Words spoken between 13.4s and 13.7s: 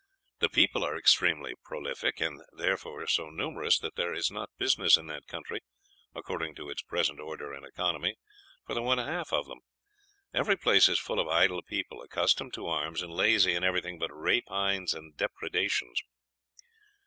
in